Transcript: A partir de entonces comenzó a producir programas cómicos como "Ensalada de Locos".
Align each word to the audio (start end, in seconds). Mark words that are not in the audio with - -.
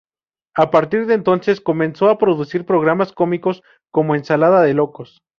A 0.55 0.71
partir 0.71 1.05
de 1.05 1.13
entonces 1.13 1.61
comenzó 1.61 2.09
a 2.09 2.17
producir 2.17 2.65
programas 2.65 3.11
cómicos 3.13 3.61
como 3.91 4.15
"Ensalada 4.15 4.63
de 4.63 4.73
Locos". 4.73 5.19